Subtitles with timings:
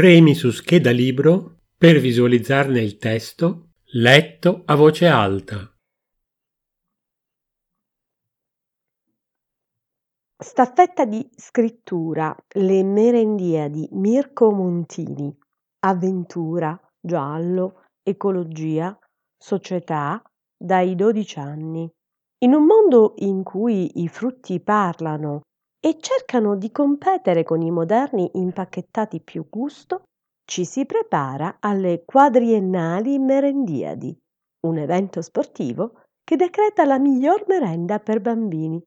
[0.00, 5.70] Premi su scheda libro per visualizzarne il testo letto a voce alta.
[10.42, 15.36] Staffetta di scrittura Le merendiadi Mirko Montini.
[15.80, 18.98] Avventura, giallo, ecologia,
[19.36, 20.22] società
[20.56, 21.86] dai 12 anni.
[22.44, 25.42] In un mondo in cui i frutti parlano
[25.80, 30.02] e cercano di competere con i moderni impacchettati più gusto,
[30.44, 34.16] ci si prepara alle quadriennali merendiadi,
[34.66, 38.82] un evento sportivo che decreta la miglior merenda per bambini.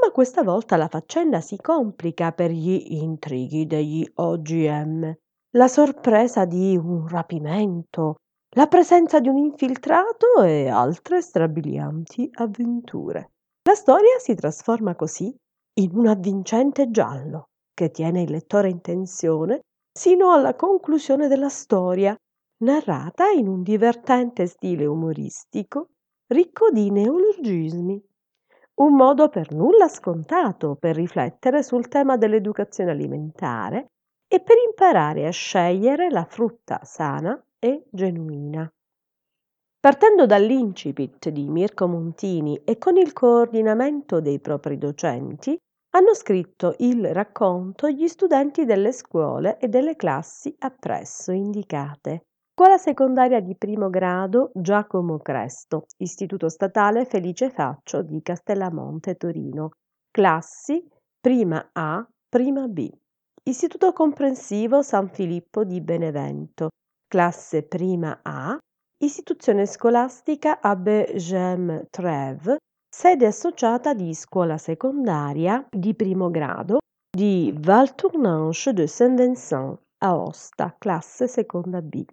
[0.00, 5.14] Ma questa volta la faccenda si complica per gli intrighi degli OGM,
[5.54, 8.16] la sorpresa di un rapimento,
[8.56, 13.30] la presenza di un infiltrato e altre strabilianti avventure.
[13.62, 15.34] La storia si trasforma così
[15.74, 22.16] in un avvincente giallo che tiene il lettore in tensione sino alla conclusione della storia,
[22.62, 25.88] narrata in un divertente stile umoristico
[26.28, 28.02] ricco di neologismi.
[28.74, 33.88] Un modo per nulla scontato per riflettere sul tema dell'educazione alimentare
[34.26, 38.70] e per imparare a scegliere la frutta sana e genuina.
[39.82, 45.58] Partendo dall'incipit di Mirko Montini e con il coordinamento dei propri docenti,
[45.96, 52.26] hanno scritto il racconto gli studenti delle scuole e delle classi appresso indicate.
[52.54, 59.70] Scuola secondaria di primo grado Giacomo Cresto, Istituto Statale Felice Faccio di Castellamonte Torino.
[60.12, 60.86] Classi
[61.20, 62.88] prima A, prima B.
[63.42, 66.68] Istituto Comprensivo San Filippo di Benevento.
[67.08, 68.56] Classe prima A,
[69.02, 72.56] istituzione scolastica Abbé Gem Trèves,
[72.88, 76.78] sede associata di scuola secondaria di primo grado
[77.10, 82.04] di Val Tournanche de Saint-Vincent, Aosta, classe seconda B.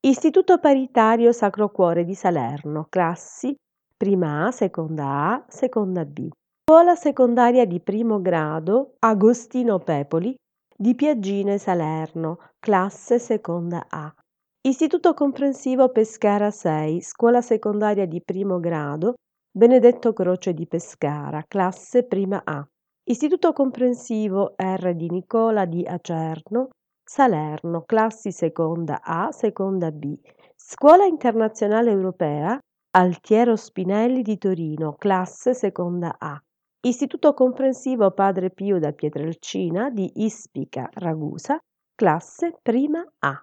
[0.00, 3.54] Istituto paritario Sacro Cuore di Salerno, classi
[3.96, 6.28] prima A, seconda A, seconda B.
[6.64, 10.34] Scuola secondaria di primo grado Agostino Pepoli
[10.74, 14.12] di Piaggine Salerno, classe seconda A.
[14.60, 19.14] Istituto Comprensivo Pescara 6, Scuola Secondaria di Primo Grado,
[19.56, 22.66] Benedetto Croce di Pescara, classe prima A.
[23.04, 26.70] Istituto Comprensivo R di Nicola di Acerno,
[27.08, 30.18] Salerno, classi seconda A, seconda B.
[30.56, 32.58] Scuola Internazionale Europea,
[32.96, 36.36] Altiero Spinelli di Torino, classe seconda A.
[36.84, 41.56] Istituto Comprensivo Padre Pio da Pietrelcina di Ispica, Ragusa,
[41.94, 43.40] classe prima A.